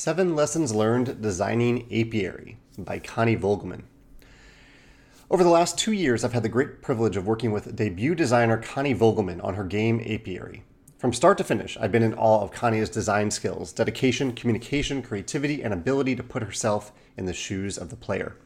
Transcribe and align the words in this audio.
Seven 0.00 0.36
Lessons 0.36 0.72
Learned 0.72 1.20
Designing 1.20 1.82
Apiary 1.92 2.56
by 2.78 3.00
Connie 3.00 3.36
Vogelmann. 3.36 3.82
Over 5.28 5.42
the 5.42 5.50
last 5.50 5.76
two 5.76 5.90
years, 5.90 6.22
I've 6.22 6.34
had 6.34 6.44
the 6.44 6.48
great 6.48 6.82
privilege 6.82 7.16
of 7.16 7.26
working 7.26 7.50
with 7.50 7.74
debut 7.74 8.14
designer 8.14 8.58
Connie 8.58 8.94
Vogelmann 8.94 9.42
on 9.42 9.54
her 9.54 9.64
game 9.64 10.00
Apiary. 10.06 10.62
From 10.98 11.12
start 11.12 11.36
to 11.38 11.42
finish, 11.42 11.76
I've 11.80 11.90
been 11.90 12.04
in 12.04 12.14
awe 12.14 12.42
of 12.42 12.52
Connie's 12.52 12.88
design 12.88 13.32
skills, 13.32 13.72
dedication, 13.72 14.34
communication, 14.34 15.02
creativity, 15.02 15.64
and 15.64 15.74
ability 15.74 16.14
to 16.14 16.22
put 16.22 16.44
herself 16.44 16.92
in 17.16 17.26
the 17.26 17.32
shoes 17.32 17.76
of 17.76 17.90
the 17.90 17.96
player. 17.96 18.36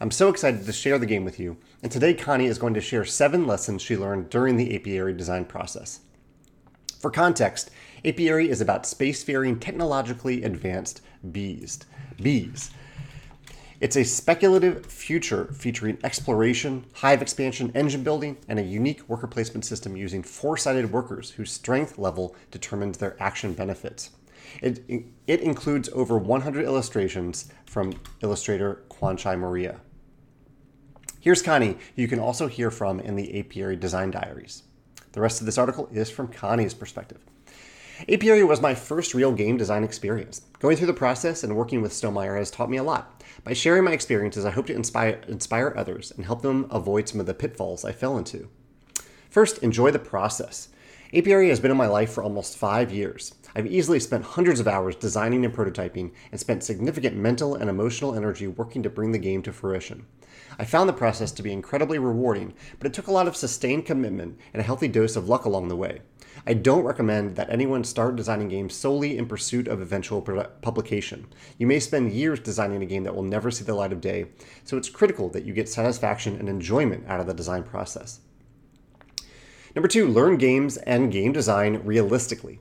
I'm 0.00 0.10
so 0.10 0.28
excited 0.28 0.66
to 0.66 0.72
share 0.72 0.98
the 0.98 1.06
game 1.06 1.24
with 1.24 1.38
you, 1.38 1.56
and 1.84 1.92
today 1.92 2.14
Connie 2.14 2.46
is 2.46 2.58
going 2.58 2.74
to 2.74 2.80
share 2.80 3.04
seven 3.04 3.46
lessons 3.46 3.80
she 3.80 3.96
learned 3.96 4.28
during 4.28 4.56
the 4.56 4.74
apiary 4.74 5.14
design 5.14 5.44
process. 5.44 6.00
For 7.06 7.12
context, 7.12 7.70
apiary 8.04 8.50
is 8.50 8.60
about 8.60 8.82
spacefaring, 8.82 9.60
technologically 9.60 10.42
advanced 10.42 11.02
bees. 11.30 11.78
Bees. 12.20 12.72
It's 13.80 13.94
a 13.94 14.02
speculative 14.02 14.84
future 14.86 15.44
featuring 15.54 15.98
exploration, 16.02 16.84
hive 16.94 17.22
expansion, 17.22 17.70
engine 17.76 18.02
building, 18.02 18.38
and 18.48 18.58
a 18.58 18.64
unique 18.64 19.08
worker 19.08 19.28
placement 19.28 19.64
system 19.64 19.96
using 19.96 20.24
four 20.24 20.56
sided 20.56 20.90
workers 20.90 21.30
whose 21.30 21.52
strength 21.52 21.96
level 21.96 22.34
determines 22.50 22.98
their 22.98 23.16
action 23.22 23.54
benefits. 23.54 24.10
It, 24.60 24.82
it 25.28 25.40
includes 25.42 25.88
over 25.92 26.18
100 26.18 26.64
illustrations 26.64 27.52
from 27.66 28.00
illustrator 28.20 28.82
Kwanchai 28.90 29.38
Moriya. 29.38 29.78
Here's 31.20 31.40
Connie, 31.40 31.78
who 31.94 32.02
you 32.02 32.08
can 32.08 32.18
also 32.18 32.48
hear 32.48 32.72
from 32.72 32.98
in 32.98 33.14
the 33.14 33.38
Apiary 33.38 33.76
Design 33.76 34.10
Diaries. 34.10 34.64
The 35.16 35.22
rest 35.22 35.40
of 35.40 35.46
this 35.46 35.56
article 35.56 35.88
is 35.90 36.10
from 36.10 36.28
Connie's 36.28 36.74
perspective. 36.74 37.24
Apiary 38.06 38.44
was 38.44 38.60
my 38.60 38.74
first 38.74 39.14
real 39.14 39.32
game 39.32 39.56
design 39.56 39.82
experience. 39.82 40.42
Going 40.58 40.76
through 40.76 40.88
the 40.88 40.92
process 40.92 41.42
and 41.42 41.56
working 41.56 41.80
with 41.80 41.92
Stonemaier 41.92 42.36
has 42.36 42.50
taught 42.50 42.68
me 42.68 42.76
a 42.76 42.82
lot. 42.82 43.24
By 43.42 43.54
sharing 43.54 43.84
my 43.84 43.92
experiences, 43.92 44.44
I 44.44 44.50
hope 44.50 44.66
to 44.66 44.74
inspire, 44.74 45.22
inspire 45.26 45.72
others 45.74 46.12
and 46.14 46.26
help 46.26 46.42
them 46.42 46.66
avoid 46.70 47.08
some 47.08 47.18
of 47.18 47.24
the 47.24 47.32
pitfalls 47.32 47.82
I 47.82 47.92
fell 47.92 48.18
into. 48.18 48.50
First, 49.30 49.62
enjoy 49.62 49.90
the 49.90 49.98
process. 49.98 50.68
Apiary 51.14 51.50
has 51.50 51.60
been 51.60 51.70
in 51.70 51.76
my 51.76 51.86
life 51.86 52.10
for 52.10 52.24
almost 52.24 52.58
five 52.58 52.92
years. 52.92 53.32
I've 53.54 53.66
easily 53.66 54.00
spent 54.00 54.24
hundreds 54.24 54.58
of 54.58 54.66
hours 54.66 54.96
designing 54.96 55.44
and 55.44 55.54
prototyping 55.54 56.10
and 56.32 56.40
spent 56.40 56.64
significant 56.64 57.16
mental 57.16 57.54
and 57.54 57.70
emotional 57.70 58.16
energy 58.16 58.48
working 58.48 58.82
to 58.82 58.90
bring 58.90 59.12
the 59.12 59.18
game 59.18 59.40
to 59.42 59.52
fruition. 59.52 60.04
I 60.58 60.64
found 60.64 60.88
the 60.88 60.94
process 60.94 61.30
to 61.32 61.44
be 61.44 61.52
incredibly 61.52 62.00
rewarding, 62.00 62.54
but 62.78 62.88
it 62.88 62.92
took 62.92 63.06
a 63.06 63.12
lot 63.12 63.28
of 63.28 63.36
sustained 63.36 63.86
commitment 63.86 64.36
and 64.52 64.60
a 64.60 64.64
healthy 64.64 64.88
dose 64.88 65.14
of 65.14 65.28
luck 65.28 65.44
along 65.44 65.68
the 65.68 65.76
way. 65.76 66.00
I 66.44 66.54
don't 66.54 66.82
recommend 66.82 67.36
that 67.36 67.50
anyone 67.50 67.84
start 67.84 68.16
designing 68.16 68.48
games 68.48 68.74
solely 68.74 69.16
in 69.16 69.26
pursuit 69.26 69.68
of 69.68 69.80
eventual 69.80 70.20
publication. 70.20 71.28
You 71.56 71.68
may 71.68 71.78
spend 71.78 72.12
years 72.12 72.40
designing 72.40 72.82
a 72.82 72.86
game 72.86 73.04
that 73.04 73.14
will 73.14 73.22
never 73.22 73.52
see 73.52 73.64
the 73.64 73.74
light 73.74 73.92
of 73.92 74.00
day, 74.00 74.26
so 74.64 74.76
it's 74.76 74.90
critical 74.90 75.28
that 75.30 75.44
you 75.44 75.54
get 75.54 75.68
satisfaction 75.68 76.36
and 76.36 76.48
enjoyment 76.48 77.04
out 77.06 77.20
of 77.20 77.28
the 77.28 77.32
design 77.32 77.62
process. 77.62 78.20
Number 79.76 79.88
two, 79.88 80.08
learn 80.08 80.38
games 80.38 80.78
and 80.78 81.12
game 81.12 81.34
design 81.34 81.82
realistically. 81.84 82.60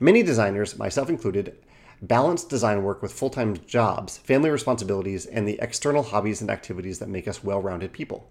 Many 0.00 0.24
designers, 0.24 0.76
myself 0.76 1.08
included, 1.08 1.56
balance 2.02 2.42
design 2.42 2.82
work 2.82 3.00
with 3.00 3.12
full 3.12 3.30
time 3.30 3.56
jobs, 3.64 4.18
family 4.18 4.50
responsibilities, 4.50 5.24
and 5.24 5.46
the 5.46 5.60
external 5.62 6.02
hobbies 6.02 6.40
and 6.40 6.50
activities 6.50 6.98
that 6.98 7.08
make 7.08 7.28
us 7.28 7.44
well 7.44 7.62
rounded 7.62 7.92
people. 7.92 8.28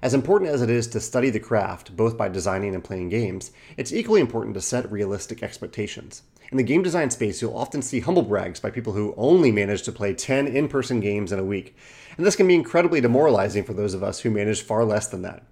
As 0.00 0.14
important 0.14 0.50
as 0.50 0.62
it 0.62 0.70
is 0.70 0.86
to 0.88 1.00
study 1.00 1.28
the 1.28 1.40
craft, 1.40 1.94
both 1.94 2.16
by 2.16 2.30
designing 2.30 2.74
and 2.74 2.82
playing 2.82 3.10
games, 3.10 3.50
it's 3.76 3.92
equally 3.92 4.22
important 4.22 4.54
to 4.54 4.62
set 4.62 4.90
realistic 4.90 5.42
expectations. 5.42 6.22
In 6.50 6.56
the 6.56 6.62
game 6.62 6.82
design 6.82 7.10
space, 7.10 7.42
you'll 7.42 7.54
often 7.54 7.82
see 7.82 8.00
humble 8.00 8.22
brags 8.22 8.60
by 8.60 8.70
people 8.70 8.94
who 8.94 9.12
only 9.18 9.52
manage 9.52 9.82
to 9.82 9.92
play 9.92 10.14
10 10.14 10.46
in 10.46 10.68
person 10.68 11.00
games 11.00 11.32
in 11.32 11.38
a 11.38 11.44
week. 11.44 11.76
And 12.16 12.24
this 12.24 12.36
can 12.36 12.48
be 12.48 12.54
incredibly 12.54 13.02
demoralizing 13.02 13.64
for 13.64 13.74
those 13.74 13.92
of 13.92 14.02
us 14.02 14.20
who 14.20 14.30
manage 14.30 14.62
far 14.62 14.86
less 14.86 15.08
than 15.08 15.20
that. 15.20 15.42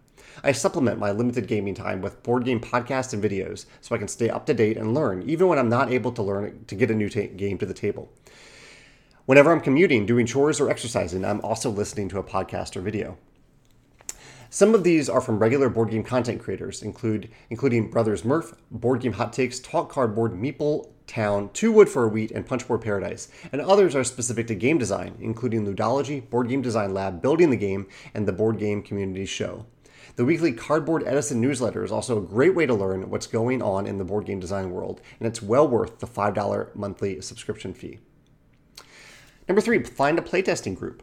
I 0.45 0.53
supplement 0.53 0.99
my 0.99 1.11
limited 1.11 1.47
gaming 1.47 1.75
time 1.75 2.01
with 2.01 2.23
board 2.23 2.45
game 2.45 2.61
podcasts 2.61 3.13
and 3.13 3.23
videos 3.23 3.67
so 3.81 3.95
I 3.95 3.99
can 3.99 4.09
stay 4.09 4.29
up 4.29 4.47
to 4.47 4.55
date 4.55 4.77
and 4.77 4.95
learn, 4.95 5.23
even 5.29 5.49
when 5.49 5.59
I'm 5.59 5.69
not 5.69 5.93
able 5.93 6.13
to 6.13 6.23
learn 6.23 6.65
to 6.67 6.75
get 6.75 6.91
a 6.91 6.95
new 6.95 7.09
ta- 7.09 7.35
game 7.37 7.59
to 7.59 7.67
the 7.67 7.75
table. 7.75 8.13
Whenever 9.27 9.51
I'm 9.51 9.61
commuting, 9.61 10.07
doing 10.07 10.25
chores, 10.25 10.61
or 10.61 10.71
exercising, 10.71 11.25
I'm 11.25 11.41
also 11.41 11.69
listening 11.69 12.09
to 12.11 12.19
a 12.19 12.23
podcast 12.23 12.77
or 12.77 12.81
video. 12.81 13.19
Some 14.51 14.75
of 14.75 14.85
these 14.85 15.09
are 15.09 15.21
from 15.21 15.41
regular 15.41 15.69
board 15.69 15.91
game 15.91 16.05
content 16.05 16.41
creators, 16.41 16.83
include 16.83 17.29
including 17.51 17.91
Brothers 17.91 18.25
Murph, 18.25 18.55
Board 18.71 19.01
Game 19.01 19.15
Hot 19.15 19.33
Takes, 19.33 19.59
Talk 19.59 19.91
Cardboard, 19.91 20.33
Meeple 20.33 20.91
Town, 21.09 21.51
Two 21.53 21.73
Wood 21.73 21.89
for 21.89 22.05
a 22.05 22.09
Wheat, 22.09 22.31
and 22.31 22.47
Punchboard 22.47 22.83
Paradise. 22.83 23.29
And 23.51 23.61
others 23.61 23.97
are 23.97 24.05
specific 24.05 24.47
to 24.47 24.55
game 24.55 24.79
design, 24.79 25.17
including 25.21 25.67
Ludology, 25.67 26.31
Board 26.31 26.49
Game 26.49 26.63
Design 26.63 26.95
Lab, 26.95 27.21
Building 27.21 27.51
the 27.51 27.57
Game, 27.57 27.89
and 28.15 28.29
the 28.29 28.33
Board 28.33 28.59
Game 28.59 28.83
Community 28.83 29.27
Show. 29.27 29.67
The 30.17 30.25
weekly 30.25 30.55
Cardboard 30.55 31.05
Edison 31.07 31.43
newsletter 31.43 31.85
is 31.85 31.93
also 31.93 32.17
a 32.17 32.27
great 32.27 32.55
way 32.55 32.65
to 32.65 32.73
learn 32.73 33.11
what's 33.11 33.27
going 33.27 33.61
on 33.61 33.87
in 33.87 33.99
the 33.99 34.05
board 34.05 34.25
game 34.25 34.41
design 34.41 34.71
world, 34.71 35.03
and 35.21 35.27
it's 35.27 35.43
well 35.43 35.69
worth 35.69 35.99
the 35.99 36.07
$5 36.07 36.75
monthly 36.75 37.21
subscription 37.21 37.75
fee. 37.75 37.99
Number 39.47 39.61
three, 39.61 39.83
find 39.83 40.19
a 40.19 40.23
playtesting 40.23 40.75
group. 40.75 41.03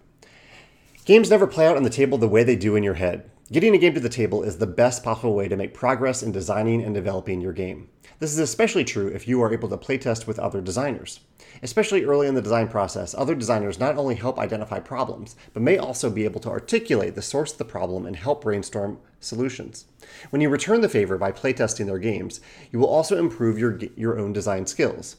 Games 1.06 1.29
never 1.29 1.46
play 1.46 1.68
out 1.68 1.78
on 1.78 1.84
the 1.84 1.91
table 1.91 2.18
the 2.18 2.28
way 2.28 2.44
they 2.44 2.56
do 2.56 2.75
in 2.75 2.81
your 2.81 2.96
head. 2.96 3.29
Getting 3.52 3.75
a 3.75 3.78
game 3.78 3.94
to 3.94 4.00
the 4.00 4.09
table 4.09 4.41
is 4.41 4.57
the 4.57 4.66
best 4.66 5.03
possible 5.03 5.35
way 5.35 5.47
to 5.47 5.56
make 5.56 5.75
progress 5.75 6.23
in 6.23 6.31
designing 6.31 6.81
and 6.84 6.96
developing 6.96 7.40
your 7.40 7.53
game. 7.53 7.90
This 8.19 8.31
is 8.31 8.40
especially 8.40 8.84
true 8.84 9.07
if 9.07 9.28
you 9.28 9.41
are 9.41 9.53
able 9.53 9.69
to 9.69 9.78
playtest 9.78 10.28
with 10.28 10.40
other 10.40 10.62
designers. 10.62 11.19
Especially 11.62 12.03
early 12.03 12.28
in 12.28 12.35
the 12.35 12.41
design 12.41 12.68
process, 12.68 13.13
other 13.13 13.35
designers 13.35 13.79
not 13.79 13.97
only 13.97 14.16
help 14.16 14.40
identify 14.40 14.79
problems, 14.79 15.35
but 15.53 15.63
may 15.63 15.78
also 15.78 16.09
be 16.09 16.23
able 16.23 16.40
to 16.41 16.50
articulate 16.50 17.16
the 17.16 17.22
source 17.22 17.52
of 17.52 17.57
the 17.57 17.66
problem 17.66 18.06
and 18.06 18.16
help 18.16 18.44
brainstorm 18.44 19.00
solutions. 19.19 19.85
When 20.29 20.41
you 20.41 20.50
return 20.50 20.81
the 20.81 20.90
favor 20.90 21.18
by 21.18 21.31
playtesting 21.31 21.85
their 21.85 22.00
games, 22.00 22.40
you 22.72 22.79
will 22.79 22.88
also 22.88 23.18
improve 23.18 23.57
your, 23.57 23.79
your 23.96 24.19
own 24.19 24.34
design 24.34 24.68
skills. 24.68 25.18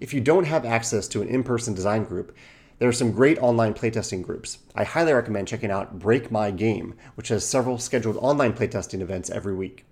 If 0.00 0.14
you 0.14 0.20
don't 0.20 0.44
have 0.44 0.64
access 0.64 1.08
to 1.08 1.22
an 1.22 1.28
in 1.28 1.42
person 1.42 1.74
design 1.74 2.04
group, 2.04 2.36
there 2.78 2.88
are 2.88 2.92
some 2.92 3.12
great 3.12 3.38
online 3.38 3.74
playtesting 3.74 4.22
groups. 4.22 4.58
I 4.74 4.84
highly 4.84 5.12
recommend 5.12 5.48
checking 5.48 5.70
out 5.70 5.98
Break 5.98 6.30
My 6.30 6.50
Game, 6.50 6.94
which 7.14 7.28
has 7.28 7.44
several 7.46 7.76
scheduled 7.76 8.16
online 8.16 8.54
playtesting 8.54 9.02
events 9.02 9.28
every 9.28 9.54
week. 9.54 9.84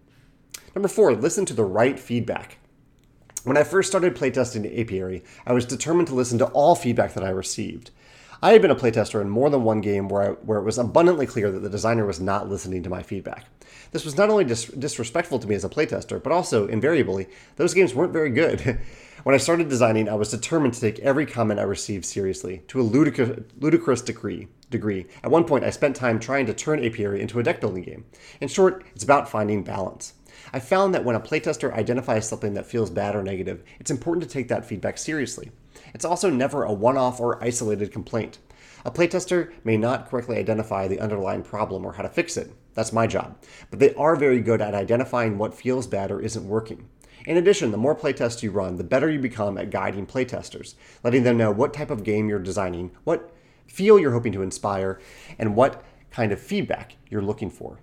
Number 0.74 0.88
four, 0.88 1.14
listen 1.14 1.44
to 1.46 1.54
the 1.54 1.64
right 1.64 1.98
feedback. 1.98 2.58
When 3.44 3.56
I 3.56 3.64
first 3.64 3.88
started 3.88 4.14
playtesting 4.14 4.78
Apiary, 4.78 5.22
I 5.46 5.52
was 5.52 5.64
determined 5.64 6.08
to 6.08 6.14
listen 6.14 6.38
to 6.38 6.46
all 6.46 6.74
feedback 6.74 7.14
that 7.14 7.24
I 7.24 7.30
received. 7.30 7.90
I 8.42 8.52
had 8.52 8.62
been 8.62 8.70
a 8.70 8.76
playtester 8.76 9.20
in 9.20 9.30
more 9.30 9.50
than 9.50 9.64
one 9.64 9.80
game 9.80 10.08
where, 10.08 10.22
I, 10.22 10.28
where 10.34 10.58
it 10.58 10.64
was 10.64 10.78
abundantly 10.78 11.26
clear 11.26 11.50
that 11.50 11.60
the 11.60 11.68
designer 11.68 12.06
was 12.06 12.20
not 12.20 12.48
listening 12.48 12.82
to 12.84 12.90
my 12.90 13.02
feedback. 13.02 13.46
This 13.90 14.04
was 14.04 14.16
not 14.16 14.30
only 14.30 14.44
dis- 14.44 14.66
disrespectful 14.66 15.38
to 15.38 15.48
me 15.48 15.54
as 15.54 15.64
a 15.64 15.68
playtester, 15.68 16.22
but 16.22 16.32
also, 16.32 16.68
invariably, 16.68 17.26
those 17.56 17.74
games 17.74 17.94
weren't 17.94 18.12
very 18.12 18.30
good. 18.30 18.78
When 19.24 19.34
I 19.34 19.38
started 19.38 19.68
designing, 19.68 20.08
I 20.08 20.14
was 20.14 20.30
determined 20.30 20.74
to 20.74 20.80
take 20.80 21.00
every 21.00 21.26
comment 21.26 21.58
I 21.58 21.64
received 21.64 22.04
seriously, 22.04 22.62
to 22.68 22.80
a 22.80 22.82
ludicrous, 22.82 23.40
ludicrous 23.58 24.00
degree. 24.00 24.46
Degree. 24.70 25.06
At 25.24 25.30
one 25.32 25.44
point, 25.44 25.64
I 25.64 25.70
spent 25.70 25.96
time 25.96 26.20
trying 26.20 26.46
to 26.46 26.54
turn 26.54 26.84
Apiary 26.84 27.20
into 27.20 27.40
a 27.40 27.42
deck 27.42 27.60
building 27.60 27.82
game. 27.82 28.04
In 28.40 28.46
short, 28.46 28.84
it's 28.94 29.02
about 29.02 29.28
finding 29.28 29.64
balance. 29.64 30.12
I 30.52 30.60
found 30.60 30.94
that 30.94 31.04
when 31.04 31.16
a 31.16 31.20
playtester 31.20 31.72
identifies 31.72 32.28
something 32.28 32.54
that 32.54 32.66
feels 32.66 32.90
bad 32.90 33.14
or 33.14 33.22
negative, 33.22 33.62
it's 33.78 33.90
important 33.90 34.24
to 34.24 34.32
take 34.32 34.48
that 34.48 34.64
feedback 34.64 34.98
seriously. 34.98 35.50
It's 35.94 36.04
also 36.04 36.30
never 36.30 36.64
a 36.64 36.72
one 36.72 36.96
off 36.96 37.20
or 37.20 37.42
isolated 37.42 37.92
complaint. 37.92 38.38
A 38.84 38.90
playtester 38.90 39.52
may 39.64 39.76
not 39.76 40.08
correctly 40.08 40.36
identify 40.38 40.88
the 40.88 41.00
underlying 41.00 41.42
problem 41.42 41.84
or 41.84 41.92
how 41.92 42.02
to 42.02 42.08
fix 42.08 42.36
it. 42.36 42.52
That's 42.74 42.92
my 42.92 43.06
job. 43.06 43.36
But 43.70 43.80
they 43.80 43.94
are 43.94 44.16
very 44.16 44.40
good 44.40 44.62
at 44.62 44.74
identifying 44.74 45.36
what 45.36 45.54
feels 45.54 45.86
bad 45.86 46.10
or 46.10 46.20
isn't 46.20 46.48
working. 46.48 46.88
In 47.26 47.36
addition, 47.36 47.72
the 47.72 47.76
more 47.76 47.94
playtests 47.94 48.42
you 48.42 48.50
run, 48.50 48.76
the 48.76 48.84
better 48.84 49.10
you 49.10 49.18
become 49.18 49.58
at 49.58 49.70
guiding 49.70 50.06
playtesters, 50.06 50.74
letting 51.02 51.24
them 51.24 51.36
know 51.36 51.50
what 51.50 51.74
type 51.74 51.90
of 51.90 52.04
game 52.04 52.28
you're 52.28 52.38
designing, 52.38 52.92
what 53.04 53.32
feel 53.66 53.98
you're 53.98 54.12
hoping 54.12 54.32
to 54.32 54.42
inspire, 54.42 55.00
and 55.38 55.54
what 55.54 55.84
kind 56.10 56.32
of 56.32 56.40
feedback 56.40 56.96
you're 57.10 57.20
looking 57.20 57.50
for. 57.50 57.78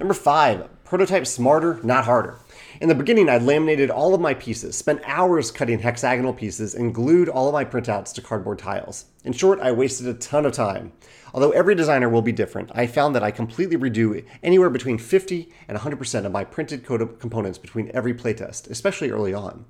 Number 0.00 0.14
five, 0.14 0.68
prototype 0.86 1.26
smarter, 1.26 1.80
not 1.82 2.04
harder. 2.04 2.38
In 2.80 2.88
the 2.88 2.94
beginning, 2.94 3.28
I 3.28 3.38
laminated 3.38 3.90
all 3.90 4.14
of 4.14 4.20
my 4.20 4.34
pieces, 4.34 4.76
spent 4.76 5.02
hours 5.04 5.50
cutting 5.50 5.80
hexagonal 5.80 6.32
pieces, 6.32 6.74
and 6.74 6.94
glued 6.94 7.28
all 7.28 7.48
of 7.48 7.52
my 7.52 7.64
printouts 7.64 8.14
to 8.14 8.22
cardboard 8.22 8.58
tiles. 8.58 9.06
In 9.24 9.32
short, 9.32 9.60
I 9.60 9.72
wasted 9.72 10.06
a 10.06 10.14
ton 10.14 10.46
of 10.46 10.52
time. 10.52 10.92
Although 11.34 11.50
every 11.50 11.74
designer 11.74 12.08
will 12.08 12.22
be 12.22 12.32
different, 12.32 12.70
I 12.74 12.86
found 12.86 13.14
that 13.14 13.22
I 13.22 13.30
completely 13.30 13.76
redo 13.76 14.24
anywhere 14.42 14.70
between 14.70 14.96
50 14.96 15.52
and 15.68 15.76
100% 15.76 16.24
of 16.24 16.32
my 16.32 16.44
printed 16.44 16.86
components 16.86 17.58
between 17.58 17.90
every 17.92 18.14
playtest, 18.14 18.70
especially 18.70 19.10
early 19.10 19.34
on. 19.34 19.64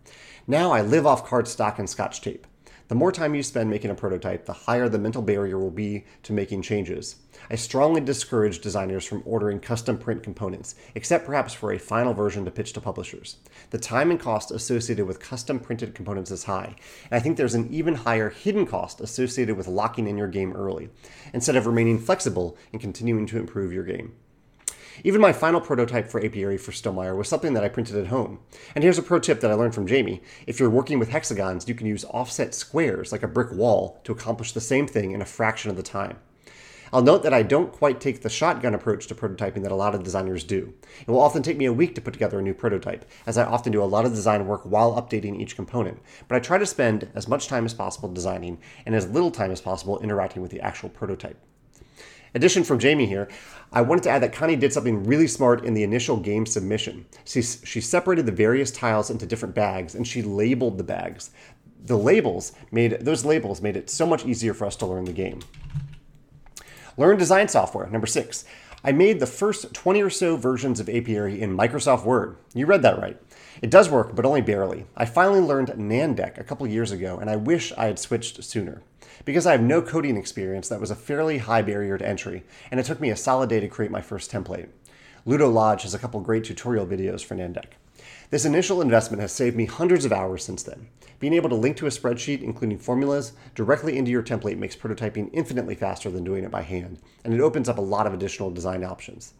Now 0.46 0.70
I 0.70 0.82
live 0.82 1.06
off 1.06 1.26
cardstock 1.26 1.78
and 1.78 1.88
scotch 1.88 2.20
tape. 2.20 2.46
The 2.88 2.94
more 2.94 3.11
time 3.11 3.35
you 3.35 3.43
spend 3.43 3.69
making 3.69 3.91
a 3.91 3.97
prototype, 3.97 4.47
the 4.47 4.53
higher 4.53 4.88
the 4.88 4.97
mental 4.97 5.21
barrier 5.21 5.59
will 5.59 5.73
be 5.73 6.05
to 6.23 6.33
making 6.33 6.62
changes. 6.62 7.17
I 7.50 7.56
strongly 7.56 8.00
discourage 8.00 8.61
designers 8.61 9.05
from 9.05 9.25
ordering 9.27 9.59
custom 9.59 9.99
print 9.99 10.23
components, 10.23 10.77
except 10.94 11.27
perhaps 11.27 11.53
for 11.53 11.73
a 11.73 11.81
final 11.81 12.15
version 12.15 12.44
to 12.44 12.50
pitch 12.53 12.73
to 12.75 12.81
publishers. 12.81 13.38
The 13.71 13.79
time 13.79 14.12
and 14.12 14.21
cost 14.21 14.53
associated 14.53 15.05
with 15.05 15.19
custom 15.19 15.59
printed 15.59 15.97
components 15.97 16.31
is 16.31 16.44
high, 16.44 16.77
and 17.11 17.19
I 17.19 17.19
think 17.19 17.37
there's 17.37 17.56
an 17.56 17.69
even 17.73 17.97
higher 17.97 18.31
hidden 18.31 18.67
cost 18.67 19.00
associated 19.00 19.56
with 19.56 19.67
locking 19.67 20.06
in 20.06 20.17
your 20.17 20.29
game 20.29 20.53
early, 20.53 20.88
instead 21.35 21.56
of 21.56 21.67
remaining 21.67 21.99
flexible 21.99 22.56
and 22.73 22.81
continuing 22.81 23.27
to 23.27 23.38
improve 23.38 23.73
your 23.73 23.85
game. 23.85 24.15
Even 25.04 25.20
my 25.20 25.32
final 25.32 25.60
prototype 25.60 26.08
for 26.08 26.25
Apiary 26.25 26.56
for 26.56 26.72
Stonemaier 26.72 27.16
was 27.16 27.28
something 27.28 27.54
that 27.54 27.64
I 27.64 27.69
printed 27.69 27.96
at 27.96 28.06
home. 28.06 28.40
And 28.75 28.82
here's 28.82 28.98
a 28.98 29.02
pro 29.02 29.19
tip 29.19 29.40
that 29.40 29.50
I 29.50 29.54
learned 29.54 29.75
from 29.75 29.87
Jamie. 29.87 30.22
If 30.46 30.58
you're 30.58 30.70
working 30.70 30.98
with 30.98 31.10
hexagons, 31.10 31.69
you 31.69 31.75
can 31.75 31.87
use 31.87 32.04
offset 32.06 32.54
squares 32.54 33.12
like 33.12 33.22
a 33.22 33.28
brick 33.28 33.52
wall 33.52 34.00
to 34.04 34.12
accomplish 34.12 34.52
the 34.52 34.60
same 34.60 34.87
thing 34.87 35.12
in 35.12 35.20
a 35.20 35.26
fraction 35.26 35.70
of 35.70 35.76
the 35.76 35.82
time. 35.82 36.19
I'll 36.93 37.02
note 37.02 37.25
that 37.25 37.34
I 37.34 37.43
don't 37.43 37.72
quite 37.72 38.00
take 38.00 38.22
the 38.22 38.31
shotgun 38.31 38.72
approach 38.72 39.08
to 39.08 39.14
prototyping 39.14 39.62
that 39.62 39.72
a 39.72 39.76
lot 39.76 39.94
of 39.94 40.04
designers 40.04 40.44
do. 40.44 40.72
It 41.00 41.10
will 41.10 41.20
often 41.20 41.42
take 41.42 41.56
me 41.56 41.64
a 41.64 41.72
week 41.72 41.96
to 41.96 42.00
put 42.00 42.12
together 42.12 42.38
a 42.38 42.42
new 42.42 42.54
prototype, 42.54 43.04
as 43.26 43.37
I 43.37 43.44
often 43.44 43.72
do 43.72 43.82
a 43.82 43.84
lot 43.84 44.06
of 44.06 44.14
design 44.14 44.46
work 44.46 44.62
while 44.62 44.94
updating 44.94 45.40
each 45.40 45.56
component. 45.56 46.00
But 46.28 46.37
I 46.37 46.40
try 46.40 46.58
to 46.58 46.66
spend 46.66 47.10
as 47.14 47.26
much 47.26 47.49
time 47.49 47.66
as 47.66 47.75
possible 47.75 48.08
designing 48.08 48.58
and 48.87 48.94
as 48.94 49.10
little 49.10 49.32
time 49.32 49.50
as 49.50 49.60
possible 49.60 49.99
interacting 49.99 50.42
with 50.42 50.52
the 50.52 50.60
actual 50.60 50.88
prototype. 50.88 51.38
Addition 52.37 52.65
from 52.65 52.79
Jamie 52.79 53.06
here, 53.06 53.29
I 53.73 53.81
wanted 53.81 54.05
to 54.05 54.11
add 54.11 54.23
that 54.23 54.35
Connie 54.35 54.56
did 54.56 54.71
something 54.71 55.05
really 55.05 55.27
smart 55.27 55.65
in 55.65 55.73
the 55.73 55.83
initial 55.83 56.19
game 56.19 56.44
submission. 56.44 57.06
She, 57.25 57.41
she 57.41 57.81
separated 57.81 58.27
the 58.27 58.33
various 58.33 58.71
tiles 58.71 59.09
into 59.09 59.25
different 59.25 59.55
bags 59.55 59.94
and 59.94 60.06
she 60.06 60.21
labeled 60.21 60.77
the 60.77 60.85
bags. 60.85 61.31
The 61.83 61.97
labels 61.97 62.53
made 62.71 62.93
those 63.00 63.25
labels 63.25 63.62
made 63.62 63.75
it 63.75 63.88
so 63.88 64.05
much 64.05 64.27
easier 64.27 64.53
for 64.53 64.67
us 64.67 64.77
to 64.77 64.87
learn 64.87 65.06
the 65.06 65.15
game. 65.15 65.41
Learn 66.99 67.17
design 67.17 67.49
software. 67.49 67.87
Number 67.87 68.06
six. 68.06 68.44
I 68.85 68.93
made 68.93 69.19
the 69.19 69.27
first 69.27 69.73
20 69.73 70.03
or 70.03 70.11
so 70.11 70.37
versions 70.37 70.79
of 70.79 70.91
Apiary 70.91 71.41
in 71.41 71.56
Microsoft 71.56 72.05
Word. 72.05 72.37
You 72.53 72.67
read 72.67 72.83
that 72.83 72.99
right. 72.99 73.19
It 73.62 73.70
does 73.70 73.88
work, 73.88 74.14
but 74.14 74.26
only 74.26 74.43
barely. 74.43 74.87
I 74.97 75.06
finally 75.06 75.41
learned 75.41 75.69
Nandeck 75.69 76.38
a 76.38 76.44
couple 76.44 76.67
years 76.67 76.93
ago, 76.93 77.19
and 77.19 77.31
I 77.31 77.37
wish 77.37 77.73
I 77.73 77.87
had 77.87 77.99
switched 77.99 78.43
sooner. 78.44 78.82
Because 79.25 79.47
I 79.47 79.53
have 79.53 79.62
no 79.62 79.81
coding 79.81 80.17
experience, 80.17 80.69
that 80.69 80.81
was 80.81 80.91
a 80.91 80.97
fairly 80.97 81.38
high 81.38 81.62
barrier 81.62 81.97
to 81.97 82.06
entry, 82.06 82.44
and 82.70 82.79
it 82.79 82.87
took 82.87 83.00
me 83.00 83.11
a 83.11 83.17
solid 83.17 83.49
day 83.49 83.61
to 83.61 83.69
create 83.69 83.91
my 83.91 84.03
first 84.03 84.31
template. 84.31 84.69
Ludo 85.25 85.49
Lodge 85.49 85.82
has 85.82 85.94
a 85.94 85.99
couple 85.99 86.20
great 86.20 86.44
tutorial 86.44 86.87
videos 86.87 87.25
for 87.25 87.35
Nandeck. 87.35 87.73
This 88.31 88.44
initial 88.44 88.82
investment 88.82 89.20
has 89.20 89.32
saved 89.32 89.56
me 89.56 89.64
hundreds 89.64 90.05
of 90.05 90.12
hours 90.12 90.44
since 90.44 90.62
then. 90.62 90.88
Being 91.19 91.32
able 91.32 91.49
to 91.49 91.55
link 91.55 91.76
to 91.79 91.87
a 91.87 91.91
spreadsheet, 91.91 92.43
including 92.43 92.79
formulas, 92.79 93.32
directly 93.55 93.97
into 93.97 94.11
your 94.11 94.23
template 94.23 94.59
makes 94.59 94.76
prototyping 94.76 95.31
infinitely 95.32 95.75
faster 95.75 96.11
than 96.11 96.25
doing 96.25 96.44
it 96.44 96.50
by 96.50 96.62
hand, 96.62 96.99
and 97.25 97.32
it 97.32 97.41
opens 97.41 97.69
up 97.69 97.79
a 97.79 97.82
lot 97.82 98.06
of 98.06 98.12
additional 98.12 98.50
design 98.50 98.85
options. 98.85 99.32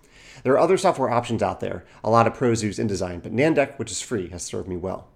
There 0.43 0.53
are 0.53 0.59
other 0.59 0.77
software 0.77 1.11
options 1.11 1.43
out 1.43 1.61
there, 1.61 1.85
a 2.05 2.11
lot 2.11 2.27
of 2.27 2.35
pros 2.35 2.63
use 2.63 2.79
InDesign, 2.79 3.23
but 3.23 3.33
Nandeck, 3.33 3.79
which 3.79 3.91
is 3.91 4.01
free, 4.01 4.29
has 4.29 4.43
served 4.43 4.69
me 4.69 4.77
well. 4.77 5.09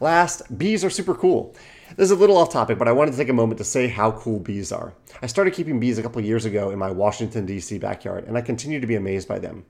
Last, 0.00 0.56
bees 0.56 0.84
are 0.84 0.90
super 0.90 1.14
cool. 1.14 1.56
This 1.96 2.04
is 2.04 2.10
a 2.12 2.16
little 2.16 2.36
off 2.36 2.52
topic, 2.52 2.78
but 2.78 2.86
I 2.86 2.92
wanted 2.92 3.12
to 3.12 3.16
take 3.16 3.28
a 3.28 3.32
moment 3.32 3.58
to 3.58 3.64
say 3.64 3.88
how 3.88 4.12
cool 4.12 4.38
bees 4.38 4.70
are. 4.70 4.94
I 5.22 5.26
started 5.26 5.54
keeping 5.54 5.80
bees 5.80 5.98
a 5.98 6.02
couple 6.02 6.22
years 6.22 6.44
ago 6.44 6.70
in 6.70 6.78
my 6.78 6.90
Washington, 6.90 7.46
D.C. 7.46 7.78
backyard, 7.78 8.24
and 8.24 8.36
I 8.36 8.42
continue 8.42 8.78
to 8.78 8.86
be 8.86 8.94
amazed 8.94 9.26
by 9.26 9.38
them. 9.38 9.64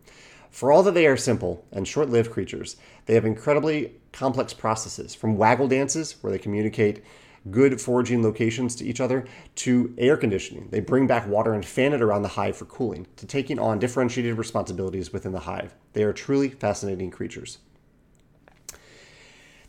For 0.50 0.72
all 0.72 0.82
that 0.82 0.92
they 0.92 1.06
are 1.06 1.16
simple 1.16 1.64
and 1.72 1.86
short 1.86 2.10
lived 2.10 2.30
creatures, 2.30 2.76
they 3.06 3.14
have 3.14 3.24
incredibly 3.24 3.94
complex 4.12 4.52
processes 4.52 5.14
from 5.14 5.36
waggle 5.36 5.68
dances, 5.68 6.16
where 6.20 6.32
they 6.32 6.38
communicate 6.38 7.02
good 7.50 7.80
foraging 7.80 8.22
locations 8.22 8.74
to 8.76 8.84
each 8.84 9.00
other, 9.00 9.24
to 9.56 9.94
air 9.98 10.16
conditioning. 10.16 10.68
They 10.70 10.80
bring 10.80 11.06
back 11.06 11.26
water 11.26 11.52
and 11.52 11.64
fan 11.64 11.92
it 11.92 12.02
around 12.02 12.22
the 12.22 12.28
hive 12.28 12.56
for 12.56 12.64
cooling, 12.64 13.06
to 13.16 13.26
taking 13.26 13.58
on 13.58 13.78
differentiated 13.78 14.36
responsibilities 14.36 15.12
within 15.12 15.32
the 15.32 15.40
hive. 15.40 15.74
They 15.92 16.02
are 16.02 16.12
truly 16.12 16.48
fascinating 16.48 17.10
creatures. 17.10 17.58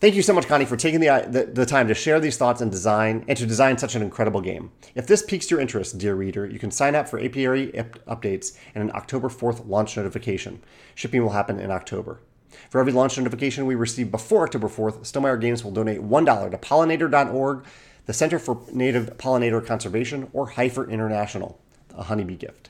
Thank 0.02 0.16
you 0.16 0.22
so 0.22 0.32
much, 0.34 0.48
Connie, 0.48 0.64
for 0.64 0.78
taking 0.78 1.02
the, 1.02 1.10
uh, 1.10 1.28
the, 1.28 1.46
the, 1.46 1.66
time 1.66 1.90
to 1.90 1.94
share 1.94 2.22
these 2.22 2.38
thoughts 2.38 2.62
and 2.62 2.72
design 2.72 3.26
and 3.28 3.38
to 3.38 3.46
design 3.46 3.78
such 3.78 3.96
an 3.96 4.02
incredible 4.02 4.40
game. 4.40 4.72
If 4.96 5.08
this 5.08 5.22
piques 5.22 5.52
your 5.52 5.60
interest, 5.60 5.98
dear 5.98 6.16
reader, 6.16 6.46
you 6.46 6.58
can 6.58 6.72
sign 6.72 6.96
up 6.96 7.10
for 7.10 7.20
Apiary 7.20 7.74
updates 8.08 8.58
and 8.74 8.82
an 8.82 8.96
October 8.96 9.28
4th 9.28 9.68
launch 9.68 9.98
notification. 9.98 10.64
Shipping 10.96 11.22
will 11.22 11.32
happen 11.32 11.60
in 11.60 11.70
October. 11.70 12.22
For 12.70 12.80
every 12.80 12.94
launch 12.94 13.18
notification 13.18 13.66
we 13.66 13.76
receive 13.76 14.12
before 14.12 14.44
October 14.44 14.68
4th, 14.68 15.00
Stonemaier 15.00 15.40
Games 15.40 15.64
will 15.64 15.72
donate 15.72 16.02
$1 16.02 16.52
to 16.52 16.58
pollinator.org, 16.58 17.66
the 18.06 18.14
Center 18.14 18.40
for 18.40 18.62
Native 18.72 19.18
Pollinator 19.18 19.66
Conservation, 19.66 20.30
or 20.34 20.48
Heifer 20.50 20.90
International, 20.90 21.60
a 21.96 22.04
honeybee 22.04 22.36
gift. 22.36 22.70